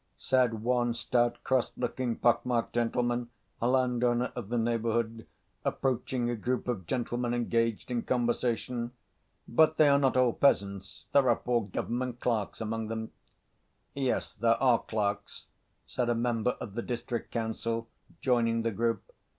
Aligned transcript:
said 0.17 0.63
one 0.63 0.95
stout, 0.95 1.37
cross‐looking, 1.45 2.17
pock‐ 2.19 2.43
marked 2.43 2.73
gentleman, 2.73 3.29
a 3.61 3.67
landowner 3.67 4.33
of 4.35 4.49
the 4.49 4.57
neighborhood, 4.57 5.27
approaching 5.63 6.27
a 6.27 6.35
group 6.35 6.67
of 6.67 6.87
gentlemen 6.87 7.35
engaged 7.35 7.91
in 7.91 8.01
conversation. 8.01 8.93
"But 9.47 9.77
they 9.77 9.87
are 9.87 9.99
not 9.99 10.17
all 10.17 10.33
peasants. 10.33 11.07
There 11.13 11.29
are 11.29 11.35
four 11.45 11.67
government 11.67 12.19
clerks 12.19 12.59
among 12.61 12.87
them." 12.87 13.11
"Yes, 13.93 14.33
there 14.33 14.57
are 14.59 14.79
clerks," 14.79 15.45
said 15.85 16.09
a 16.09 16.15
member 16.15 16.57
of 16.59 16.73
the 16.73 16.81
district 16.81 17.31
council, 17.31 17.87
joining 18.23 18.63
the 18.63 18.71
group. 18.71 19.03